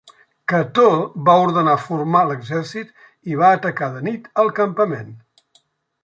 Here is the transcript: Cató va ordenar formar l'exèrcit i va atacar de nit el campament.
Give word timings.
Cató 0.51 0.85
va 1.27 1.33
ordenar 1.41 1.75
formar 1.83 2.23
l'exèrcit 2.29 2.89
i 3.33 3.37
va 3.41 3.51
atacar 3.59 3.91
de 3.97 4.01
nit 4.07 4.29
el 4.45 4.49
campament. 4.61 5.13